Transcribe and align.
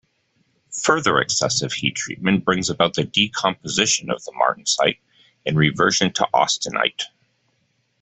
Further 0.81 1.19
excessive 1.19 1.73
heat-treatment 1.73 2.43
brings 2.43 2.71
about 2.71 2.95
the 2.95 3.03
decomposition 3.03 4.09
of 4.09 4.23
the 4.23 4.31
martensite 4.31 4.97
and 5.45 5.55
reversion 5.55 6.11
to 6.13 6.27
austenite. 6.33 7.03